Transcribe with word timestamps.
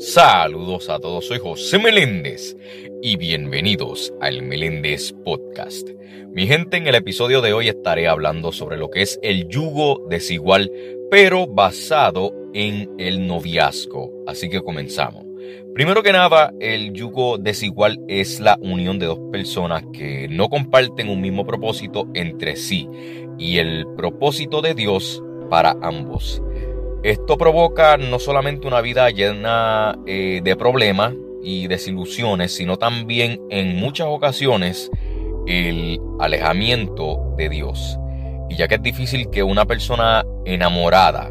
Saludos 0.00 0.88
a 0.88 0.98
todos, 0.98 1.26
soy 1.26 1.38
José 1.40 1.78
Meléndez 1.78 2.56
y 3.02 3.18
bienvenidos 3.18 4.14
al 4.22 4.40
Meléndez 4.40 5.12
Podcast. 5.26 5.90
Mi 6.32 6.46
gente, 6.46 6.78
en 6.78 6.86
el 6.86 6.94
episodio 6.94 7.42
de 7.42 7.52
hoy 7.52 7.68
estaré 7.68 8.08
hablando 8.08 8.50
sobre 8.50 8.78
lo 8.78 8.88
que 8.88 9.02
es 9.02 9.20
el 9.22 9.46
yugo 9.48 10.06
desigual, 10.08 10.72
pero 11.10 11.46
basado 11.46 12.32
en 12.54 12.90
el 12.98 13.26
noviazgo. 13.26 14.10
Así 14.26 14.48
que 14.48 14.62
comenzamos. 14.62 15.26
Primero 15.74 16.02
que 16.02 16.12
nada, 16.12 16.54
el 16.60 16.94
yugo 16.94 17.36
desigual 17.36 18.00
es 18.08 18.40
la 18.40 18.56
unión 18.62 18.98
de 18.98 19.04
dos 19.04 19.20
personas 19.30 19.84
que 19.92 20.28
no 20.28 20.48
comparten 20.48 21.10
un 21.10 21.20
mismo 21.20 21.44
propósito 21.44 22.08
entre 22.14 22.56
sí 22.56 22.88
y 23.38 23.58
el 23.58 23.86
propósito 23.98 24.62
de 24.62 24.72
Dios 24.72 25.22
para 25.50 25.76
ambos. 25.82 26.42
Esto 27.02 27.38
provoca 27.38 27.96
no 27.96 28.18
solamente 28.18 28.66
una 28.66 28.82
vida 28.82 29.08
llena 29.08 29.98
eh, 30.06 30.42
de 30.44 30.56
problemas 30.56 31.14
y 31.42 31.66
desilusiones, 31.66 32.54
sino 32.54 32.76
también 32.76 33.40
en 33.48 33.76
muchas 33.76 34.08
ocasiones 34.08 34.90
el 35.46 35.98
alejamiento 36.18 37.34
de 37.38 37.48
Dios. 37.48 37.98
Y 38.50 38.56
ya 38.56 38.68
que 38.68 38.74
es 38.74 38.82
difícil 38.82 39.30
que 39.30 39.42
una 39.42 39.64
persona 39.64 40.26
enamorada 40.44 41.30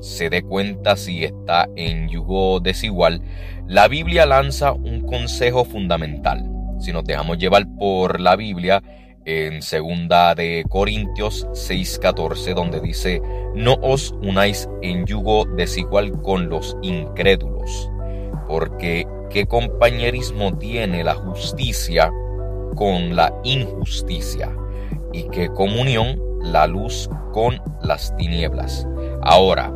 se 0.00 0.28
dé 0.28 0.42
cuenta 0.42 0.96
si 0.96 1.24
está 1.24 1.66
en 1.76 2.10
yugo 2.10 2.60
desigual, 2.60 3.22
la 3.66 3.88
Biblia 3.88 4.26
lanza 4.26 4.72
un 4.72 5.06
consejo 5.06 5.64
fundamental. 5.64 6.44
Si 6.78 6.92
nos 6.92 7.04
dejamos 7.04 7.38
llevar 7.38 7.66
por 7.78 8.20
la 8.20 8.36
Biblia, 8.36 8.82
en 9.26 9.60
segunda 9.60 10.36
de 10.36 10.64
Corintios 10.68 11.46
6:14 11.52 12.54
donde 12.54 12.80
dice, 12.80 13.20
no 13.54 13.74
os 13.82 14.12
unáis 14.22 14.68
en 14.82 15.04
yugo 15.04 15.44
desigual 15.44 16.12
con 16.22 16.48
los 16.48 16.76
incrédulos, 16.80 17.90
porque 18.48 19.06
qué 19.28 19.46
compañerismo 19.46 20.56
tiene 20.56 21.02
la 21.02 21.14
justicia 21.14 22.12
con 22.76 23.16
la 23.16 23.34
injusticia, 23.42 24.54
y 25.12 25.24
qué 25.24 25.48
comunión 25.48 26.22
la 26.40 26.68
luz 26.68 27.10
con 27.32 27.60
las 27.82 28.16
tinieblas. 28.16 28.86
Ahora, 29.22 29.72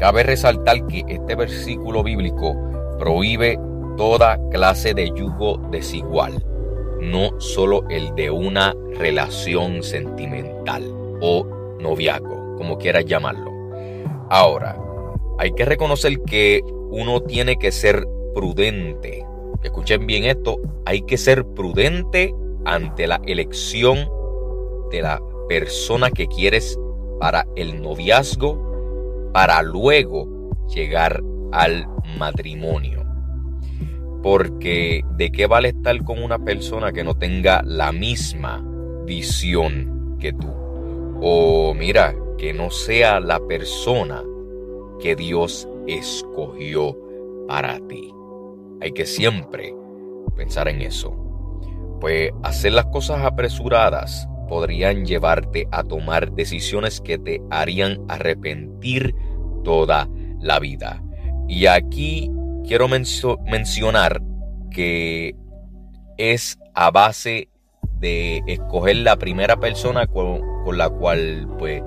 cabe 0.00 0.22
resaltar 0.22 0.86
que 0.86 1.04
este 1.06 1.34
versículo 1.34 2.02
bíblico 2.02 2.56
prohíbe 2.98 3.58
toda 3.98 4.38
clase 4.50 4.94
de 4.94 5.10
yugo 5.14 5.58
desigual 5.70 6.42
no 7.10 7.40
solo 7.40 7.84
el 7.90 8.14
de 8.14 8.30
una 8.30 8.74
relación 8.98 9.82
sentimental 9.82 10.84
o 11.20 11.46
noviazgo, 11.80 12.56
como 12.56 12.78
quieras 12.78 13.04
llamarlo. 13.04 13.52
Ahora, 14.30 14.78
hay 15.38 15.52
que 15.52 15.64
reconocer 15.64 16.20
que 16.22 16.62
uno 16.90 17.20
tiene 17.20 17.56
que 17.56 17.72
ser 17.72 18.06
prudente. 18.34 19.24
Escuchen 19.62 20.06
bien 20.06 20.24
esto, 20.24 20.60
hay 20.84 21.02
que 21.02 21.16
ser 21.18 21.44
prudente 21.44 22.34
ante 22.64 23.06
la 23.06 23.20
elección 23.26 24.08
de 24.90 25.02
la 25.02 25.20
persona 25.48 26.10
que 26.10 26.26
quieres 26.26 26.78
para 27.20 27.46
el 27.56 27.82
noviazgo, 27.82 29.30
para 29.32 29.62
luego 29.62 30.28
llegar 30.68 31.22
al 31.52 31.86
matrimonio. 32.18 33.03
Porque 34.24 35.04
de 35.18 35.30
qué 35.30 35.46
vale 35.46 35.68
estar 35.68 36.02
con 36.02 36.22
una 36.22 36.38
persona 36.38 36.92
que 36.92 37.04
no 37.04 37.14
tenga 37.14 37.62
la 37.62 37.92
misma 37.92 38.64
visión 39.04 40.16
que 40.18 40.32
tú. 40.32 40.48
O 41.20 41.74
mira, 41.74 42.16
que 42.38 42.54
no 42.54 42.70
sea 42.70 43.20
la 43.20 43.38
persona 43.46 44.22
que 44.98 45.14
Dios 45.14 45.68
escogió 45.86 46.96
para 47.46 47.78
ti. 47.86 48.14
Hay 48.80 48.92
que 48.92 49.04
siempre 49.04 49.74
pensar 50.34 50.68
en 50.68 50.80
eso. 50.80 51.14
Pues 52.00 52.30
hacer 52.44 52.72
las 52.72 52.86
cosas 52.86 53.22
apresuradas 53.24 54.26
podrían 54.48 55.04
llevarte 55.04 55.68
a 55.70 55.84
tomar 55.84 56.32
decisiones 56.32 56.98
que 57.02 57.18
te 57.18 57.42
harían 57.50 57.98
arrepentir 58.08 59.14
toda 59.64 60.08
la 60.40 60.58
vida. 60.60 61.02
Y 61.46 61.66
aquí 61.66 62.30
quiero 62.66 62.88
mencionar 62.88 64.20
que 64.70 65.34
es 66.16 66.58
a 66.74 66.90
base 66.90 67.48
de 67.98 68.42
escoger 68.46 68.96
la 68.96 69.16
primera 69.16 69.56
persona 69.56 70.06
con, 70.06 70.42
la 70.76 70.88
cual 70.88 71.48
pues 71.58 71.82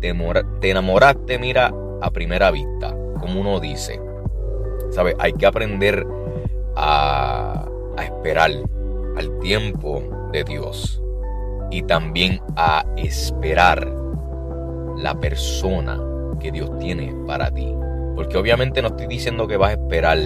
te, 0.00 0.14
te, 0.60 0.70
enamoraste, 0.70 1.38
mira, 1.38 1.72
a 2.00 2.10
primera 2.10 2.50
vista, 2.50 2.94
como 3.20 3.40
uno 3.40 3.60
dice. 3.60 4.00
Hay 5.18 5.32
que 5.34 5.46
aprender 5.46 6.06
a 6.76 7.66
esperar 8.02 8.52
al 9.16 9.38
tiempo 9.40 10.30
de 10.32 10.44
Dios 10.44 11.02
y 11.70 11.82
también 11.82 12.40
a 12.56 12.84
esperar 12.96 13.92
la 14.96 15.18
persona 15.20 16.00
que 16.40 16.50
Dios 16.52 16.70
tiene 16.78 17.14
para 17.26 17.50
ti. 17.50 17.74
Porque 18.18 18.36
obviamente 18.36 18.82
no 18.82 18.88
estoy 18.88 19.06
diciendo 19.06 19.46
que 19.46 19.56
vas 19.56 19.70
a 19.70 19.72
esperar 19.74 20.18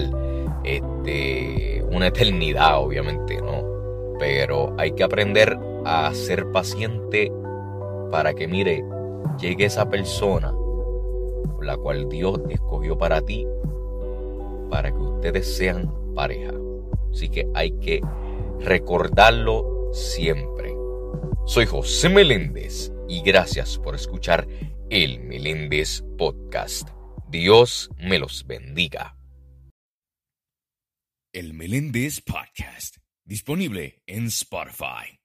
este, 0.63 1.85
una 1.91 2.07
eternidad, 2.07 2.79
obviamente, 2.79 3.39
no. 3.39 4.15
Pero 4.17 4.73
hay 4.79 4.93
que 4.93 5.03
aprender 5.03 5.55
a 5.85 6.11
ser 6.15 6.51
paciente 6.51 7.31
para 8.09 8.33
que, 8.33 8.47
mire, 8.47 8.83
llegue 9.39 9.65
esa 9.65 9.87
persona 9.91 10.51
la 11.61 11.77
cual 11.77 12.09
Dios 12.09 12.41
escogió 12.49 12.97
para 12.97 13.21
ti, 13.21 13.45
para 14.71 14.91
que 14.91 14.97
ustedes 14.97 15.55
sean 15.55 15.93
pareja. 16.15 16.51
Así 17.11 17.29
que 17.29 17.47
hay 17.53 17.73
que 17.73 18.01
recordarlo 18.59 19.91
siempre. 19.93 20.75
Soy 21.45 21.67
José 21.67 22.09
Meléndez 22.09 22.91
y 23.07 23.21
gracias 23.21 23.77
por 23.77 23.93
escuchar 23.93 24.47
el 24.89 25.19
Meléndez 25.19 26.03
Podcast. 26.17 26.89
Dios 27.33 27.89
me 27.97 28.19
los 28.19 28.45
bendiga. 28.45 29.17
El 31.33 31.55
Meléndez 31.55 32.21
Podcast, 32.21 32.97
disponible 33.25 34.03
en 34.05 34.27
Spotify. 34.27 35.22